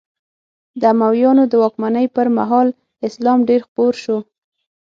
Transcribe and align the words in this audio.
د 0.79 0.83
امویانو 0.93 1.43
د 1.49 1.53
واکمنۍ 1.63 2.05
پر 2.15 2.27
مهال 2.37 2.67
اسلام 3.07 3.39
ډېر 3.49 3.61
خپور 3.67 3.93
شو. 4.03 4.17